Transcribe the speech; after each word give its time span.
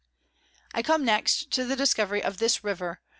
I 0.73 0.81
come 0.81 1.05
next 1.05 1.51
to 1.51 1.63
the 1.63 1.75
Discovery 1.75 2.23
of 2.23 2.37
this 2.37 2.63
River. 2.63 3.01